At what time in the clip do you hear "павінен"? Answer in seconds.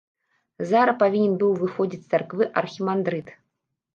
1.03-1.35